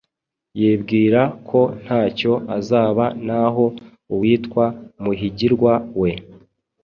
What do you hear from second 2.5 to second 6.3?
azaba naho uwitwa Muhigirwa we